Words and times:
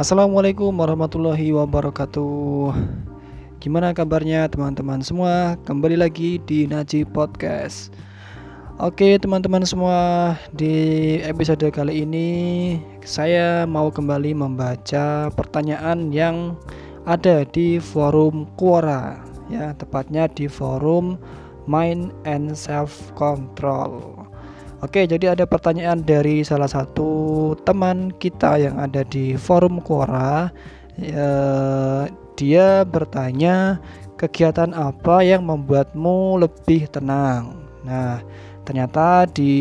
Assalamualaikum 0.00 0.72
warahmatullahi 0.80 1.52
wabarakatuh. 1.52 2.72
Gimana 3.60 3.92
kabarnya 3.92 4.48
teman-teman 4.48 5.04
semua? 5.04 5.60
Kembali 5.68 6.00
lagi 6.00 6.40
di 6.48 6.64
Naji 6.64 7.04
Podcast. 7.04 7.92
Oke, 8.80 9.20
teman-teman 9.20 9.60
semua, 9.60 10.32
di 10.56 11.20
episode 11.20 11.68
kali 11.68 12.08
ini 12.08 12.28
saya 13.04 13.68
mau 13.68 13.92
kembali 13.92 14.32
membaca 14.40 15.28
pertanyaan 15.36 16.08
yang 16.08 16.56
ada 17.04 17.44
di 17.44 17.76
forum 17.76 18.48
Quora 18.56 19.20
ya, 19.52 19.76
tepatnya 19.76 20.32
di 20.32 20.48
forum 20.48 21.20
Mind 21.68 22.08
and 22.24 22.56
Self 22.56 23.12
Control. 23.20 24.16
Oke, 24.80 25.04
jadi 25.04 25.36
ada 25.36 25.44
pertanyaan 25.44 26.00
dari 26.00 26.40
salah 26.40 26.64
satu 26.64 27.52
teman 27.68 28.08
kita 28.16 28.56
yang 28.56 28.80
ada 28.80 29.04
di 29.04 29.36
forum 29.36 29.76
Quora. 29.76 30.48
E, 30.96 31.26
dia 32.32 32.88
bertanya, 32.88 33.76
kegiatan 34.16 34.72
apa 34.72 35.20
yang 35.20 35.44
membuatmu 35.44 36.40
lebih 36.40 36.88
tenang? 36.88 37.60
Nah, 37.84 38.24
ternyata 38.64 39.28
di 39.28 39.52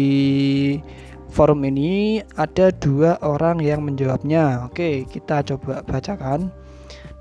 forum 1.36 1.68
ini 1.68 2.24
ada 2.40 2.72
dua 2.72 3.20
orang 3.20 3.60
yang 3.60 3.84
menjawabnya. 3.84 4.72
Oke, 4.72 5.04
kita 5.04 5.44
coba 5.44 5.84
bacakan. 5.84 6.48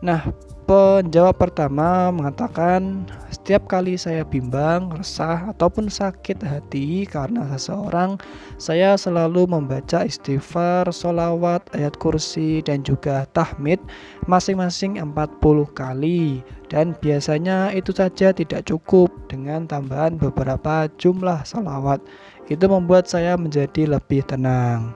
Nah, 0.07 0.23
Penjawab 0.69 1.41
pertama 1.41 2.13
mengatakan, 2.13 3.09
setiap 3.33 3.73
kali 3.73 3.97
saya 3.97 4.21
bimbang, 4.21 4.93
resah, 4.93 5.49
ataupun 5.49 5.89
sakit 5.89 6.45
hati 6.45 7.09
karena 7.09 7.49
seseorang, 7.57 8.21
saya 8.61 8.93
selalu 9.01 9.49
membaca 9.49 10.05
istighfar, 10.05 10.93
solawat, 10.93 11.65
ayat 11.73 11.97
kursi, 11.97 12.61
dan 12.61 12.85
juga 12.85 13.25
tahmid 13.33 13.81
masing-masing 14.29 15.01
40 15.01 15.41
kali. 15.73 16.45
Dan 16.69 16.93
biasanya 17.01 17.73
itu 17.73 17.97
saja 17.97 18.37
tidak 18.37 18.69
cukup 18.69 19.09
dengan 19.33 19.65
tambahan 19.65 20.21
beberapa 20.21 20.85
jumlah 21.01 21.49
solawat. 21.49 22.05
Itu 22.53 22.69
membuat 22.69 23.09
saya 23.09 23.41
menjadi 23.41 23.89
lebih 23.89 24.21
tenang. 24.29 24.93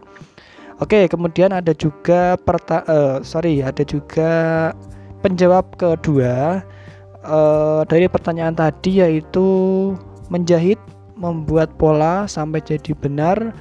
Oke, 0.84 1.08
kemudian 1.08 1.48
ada 1.48 1.72
juga 1.72 2.36
perta 2.36 2.84
uh, 2.84 3.24
sorry, 3.24 3.64
ada 3.64 3.80
juga 3.88 4.68
penjawab 5.22 5.64
kedua 5.78 6.60
uh, 7.24 7.82
dari 7.86 8.10
pertanyaan 8.10 8.58
tadi 8.58 9.00
yaitu 9.00 9.46
menjahit 10.28 10.78
membuat 11.14 11.70
pola 11.78 12.26
sampai 12.26 12.58
jadi 12.58 12.92
benar 12.98 13.54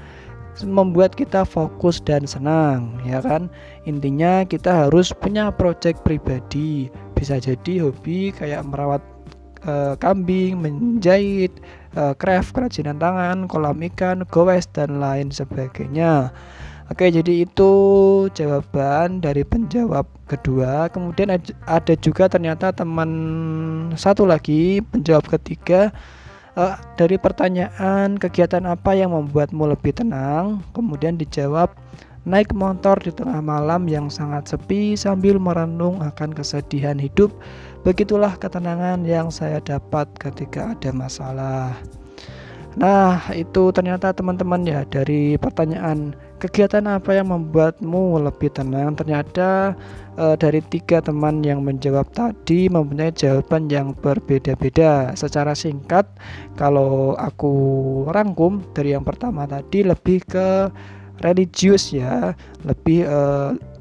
membuat 0.67 1.15
kita 1.15 1.47
fokus 1.47 2.03
dan 2.03 2.27
senang 2.27 2.99
ya 3.07 3.23
kan? 3.23 3.47
Intinya 3.87 4.43
kita 4.43 4.85
harus 4.85 5.15
punya 5.15 5.47
project 5.53 6.03
pribadi. 6.03 6.91
Bisa 7.15 7.39
jadi 7.39 7.87
hobi 7.87 8.35
kayak 8.35 8.67
merawat 8.67 8.99
uh, 9.65 9.93
kambing 9.97 10.59
menjahit 10.59 11.53
uh, 11.95 12.13
craft 12.17 12.53
kerajinan 12.53 12.97
tangan 12.97 13.45
kolam 13.47 13.79
ikan 13.93 14.25
goes 14.29 14.65
dan 14.73 14.99
lain 15.01 15.29
sebagainya 15.29 16.33
Oke, 16.91 17.07
jadi 17.07 17.47
itu 17.47 17.71
jawaban 18.35 19.23
dari 19.23 19.47
penjawab 19.47 20.03
kedua. 20.27 20.91
Kemudian 20.91 21.31
ada 21.63 21.93
juga 21.95 22.27
ternyata 22.27 22.75
teman 22.75 23.07
satu 23.95 24.27
lagi 24.27 24.83
penjawab 24.91 25.23
ketiga 25.39 25.95
uh, 26.59 26.75
dari 26.99 27.15
pertanyaan 27.15 28.19
kegiatan 28.19 28.67
apa 28.67 28.91
yang 28.91 29.15
membuatmu 29.15 29.71
lebih 29.71 29.95
tenang. 29.95 30.59
Kemudian 30.75 31.15
dijawab 31.15 31.71
naik 32.27 32.51
motor 32.51 32.99
di 32.99 33.15
tengah 33.15 33.39
malam 33.39 33.87
yang 33.87 34.11
sangat 34.11 34.51
sepi 34.51 34.99
sambil 34.99 35.39
merenung 35.39 36.03
akan 36.03 36.35
kesedihan 36.35 36.99
hidup. 36.99 37.31
Begitulah 37.87 38.35
ketenangan 38.35 39.07
yang 39.07 39.31
saya 39.31 39.63
dapat 39.63 40.11
ketika 40.19 40.75
ada 40.75 40.91
masalah. 40.91 41.71
Nah, 42.75 43.19
itu 43.31 43.71
ternyata 43.71 44.11
teman-teman 44.11 44.63
ya 44.67 44.83
dari 44.87 45.39
pertanyaan 45.39 46.15
kegiatan 46.41 46.81
apa 46.89 47.13
yang 47.13 47.29
membuatmu 47.29 48.17
lebih 48.25 48.49
tenang? 48.49 48.97
Ternyata 48.97 49.77
e, 50.17 50.33
dari 50.41 50.65
tiga 50.73 50.97
teman 50.97 51.45
yang 51.45 51.61
menjawab 51.61 52.09
tadi 52.09 52.65
mempunyai 52.65 53.13
jawaban 53.13 53.69
yang 53.69 53.93
berbeda-beda. 53.93 55.13
Secara 55.13 55.53
singkat, 55.53 56.09
kalau 56.57 57.13
aku 57.21 57.53
rangkum 58.09 58.65
dari 58.73 58.97
yang 58.97 59.05
pertama 59.05 59.45
tadi 59.45 59.85
lebih 59.85 60.25
ke 60.25 60.73
religius 61.21 61.93
ya, 61.93 62.33
lebih 62.65 63.05
e, 63.05 63.19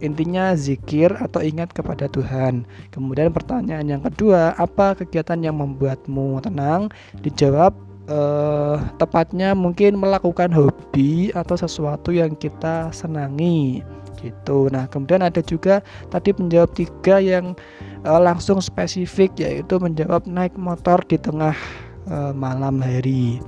intinya 0.04 0.52
zikir 0.52 1.16
atau 1.16 1.40
ingat 1.40 1.72
kepada 1.72 2.06
Tuhan. 2.12 2.68
Kemudian 2.92 3.32
pertanyaan 3.32 3.88
yang 3.88 4.04
kedua, 4.04 4.52
apa 4.60 4.92
kegiatan 4.92 5.40
yang 5.40 5.56
membuatmu 5.56 6.44
tenang? 6.44 6.92
Dijawab 7.24 7.89
uh, 8.10 8.76
tepatnya 8.98 9.54
mungkin 9.54 9.96
melakukan 9.96 10.50
hobi 10.50 11.30
atau 11.32 11.54
sesuatu 11.54 12.10
yang 12.10 12.34
kita 12.34 12.90
senangi 12.90 13.80
gitu. 14.20 14.68
Nah, 14.68 14.84
kemudian 14.90 15.24
ada 15.24 15.40
juga 15.40 15.80
tadi 16.12 16.36
menjawab 16.36 16.70
tiga 16.76 17.22
yang 17.22 17.56
uh, 18.04 18.20
langsung 18.20 18.60
spesifik 18.60 19.32
yaitu 19.40 19.80
menjawab 19.80 20.28
naik 20.28 20.52
motor 20.60 21.00
di 21.08 21.16
tengah 21.16 21.56
uh, 22.10 22.32
malam 22.36 22.82
hari. 22.84 23.40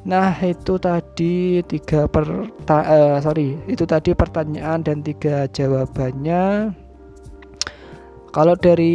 Nah, 0.00 0.32
itu 0.40 0.80
tadi 0.80 1.60
tiga 1.68 2.08
per 2.08 2.24
uh, 2.48 3.18
sorry, 3.20 3.60
itu 3.68 3.84
tadi 3.84 4.16
pertanyaan 4.16 4.80
dan 4.80 5.04
tiga 5.04 5.44
jawabannya. 5.52 6.72
Kalau 8.30 8.54
dari 8.54 8.94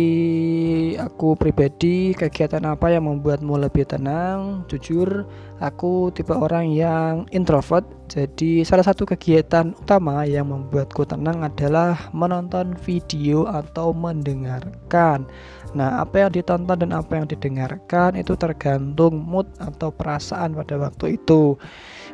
aku 0.96 1.35
pribadi, 1.35 2.16
kegiatan 2.16 2.63
apa 2.63 2.88
yang 2.88 3.03
membuatmu 3.03 3.68
lebih 3.68 3.84
tenang? 3.84 4.63
Jujur, 4.72 5.28
aku 5.59 6.07
tipe 6.16 6.31
orang 6.31 6.72
yang 6.72 7.28
introvert. 7.35 7.84
Jadi, 8.07 8.63
salah 8.63 8.88
satu 8.88 9.03
kegiatan 9.03 9.75
utama 9.75 10.23
yang 10.23 10.47
membuatku 10.56 11.03
tenang 11.03 11.44
adalah 11.44 12.07
menonton 12.16 12.79
video 12.79 13.44
atau 13.44 13.91
mendengarkan. 13.91 15.28
Nah, 15.75 16.00
apa 16.00 16.23
yang 16.23 16.31
ditonton 16.31 16.88
dan 16.88 16.96
apa 16.96 17.19
yang 17.19 17.28
didengarkan 17.28 18.16
itu 18.16 18.40
tergantung 18.40 19.19
mood 19.19 19.52
atau 19.59 19.91
perasaan 19.91 20.56
pada 20.56 20.79
waktu 20.79 21.19
itu. 21.19 21.59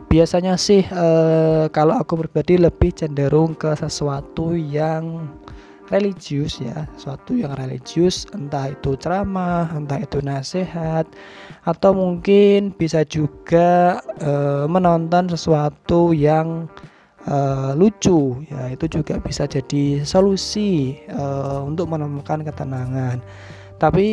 Biasanya 0.09 0.57
sih, 0.57 0.81
eh, 0.81 1.69
kalau 1.69 2.01
aku 2.01 2.25
pribadi 2.25 2.57
lebih 2.57 2.97
cenderung 2.97 3.53
ke 3.53 3.77
sesuatu 3.77 4.57
yang 4.57 5.29
religius 5.91 6.63
ya. 6.63 6.87
Suatu 6.95 7.35
yang 7.35 7.53
religius 7.59 8.25
entah 8.31 8.71
itu 8.71 8.95
ceramah 8.97 9.69
entah 9.75 9.99
itu 9.99 10.23
nasihat 10.23 11.05
atau 11.67 11.91
mungkin 11.93 12.73
bisa 12.73 13.05
juga 13.05 13.99
e, 14.17 14.31
menonton 14.65 15.29
sesuatu 15.29 16.15
yang 16.15 16.65
e, 17.27 17.37
lucu 17.77 18.41
ya 18.49 18.73
itu 18.73 18.87
juga 18.89 19.21
bisa 19.21 19.45
jadi 19.45 20.01
solusi 20.01 20.97
e, 21.05 21.23
untuk 21.61 21.91
menemukan 21.91 22.41
ketenangan 22.41 23.21
tapi 23.81 24.05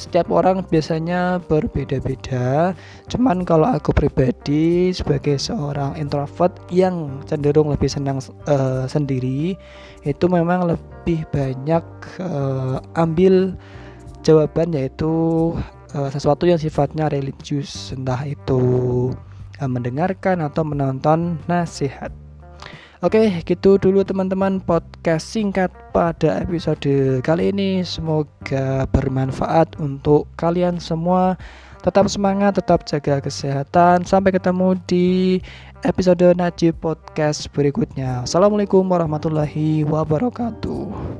setiap 0.00 0.32
orang 0.32 0.64
biasanya 0.64 1.36
berbeda-beda. 1.44 2.72
Cuman 3.12 3.44
kalau 3.44 3.68
aku 3.68 3.92
pribadi 3.92 4.96
sebagai 4.96 5.36
seorang 5.36 5.92
introvert 6.00 6.56
yang 6.72 7.20
cenderung 7.28 7.68
lebih 7.68 7.92
senang 7.92 8.24
uh, 8.48 8.88
sendiri 8.88 9.60
itu 10.08 10.24
memang 10.24 10.72
lebih 10.72 11.28
banyak 11.28 11.84
uh, 12.16 12.80
ambil 12.96 13.52
jawaban 14.24 14.72
yaitu 14.72 15.52
uh, 15.92 16.08
sesuatu 16.08 16.48
yang 16.48 16.56
sifatnya 16.56 17.12
religius. 17.12 17.92
Entah 17.92 18.24
itu 18.24 18.62
uh, 19.60 19.68
mendengarkan 19.68 20.40
atau 20.40 20.64
menonton 20.64 21.36
nasihat 21.44 22.08
Oke, 23.04 23.44
gitu 23.44 23.76
dulu 23.76 24.00
teman-teman 24.00 24.64
podcast 24.64 25.28
singkat 25.28 25.68
pada 25.92 26.40
episode 26.40 27.20
kali 27.20 27.52
ini. 27.52 27.84
Semoga 27.84 28.88
bermanfaat 28.88 29.76
untuk 29.76 30.24
kalian 30.40 30.80
semua. 30.80 31.36
Tetap 31.84 32.08
semangat, 32.08 32.56
tetap 32.56 32.80
jaga 32.88 33.20
kesehatan. 33.20 34.08
Sampai 34.08 34.32
ketemu 34.32 34.80
di 34.88 35.36
episode 35.84 36.32
Najib 36.32 36.80
Podcast 36.80 37.52
berikutnya. 37.52 38.24
Assalamualaikum 38.24 38.80
warahmatullahi 38.88 39.84
wabarakatuh. 39.84 41.13